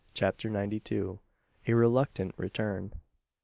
[0.15, 1.19] CHAPTER NINETY TWO.
[1.67, 2.93] A RELUCTANT RETURN.